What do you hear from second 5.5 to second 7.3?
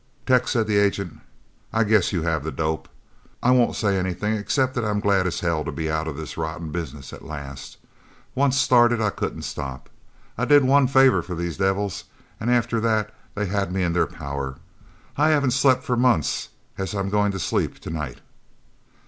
to be out of the rotten business at